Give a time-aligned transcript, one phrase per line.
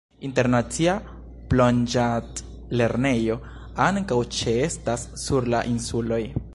[0.27, 0.93] Internacia
[1.51, 3.39] plonĝadlernejo
[3.89, 6.23] ankaŭ ĉeestas sur la insuloj.